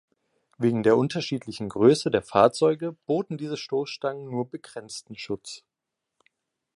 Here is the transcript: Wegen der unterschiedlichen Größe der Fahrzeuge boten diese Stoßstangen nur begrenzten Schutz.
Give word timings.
Wegen 0.57 0.81
der 0.81 0.97
unterschiedlichen 0.97 1.69
Größe 1.69 2.09
der 2.09 2.23
Fahrzeuge 2.23 2.93
boten 3.05 3.37
diese 3.37 3.55
Stoßstangen 3.55 4.31
nur 4.31 4.49
begrenzten 4.49 5.15
Schutz. 5.15 5.63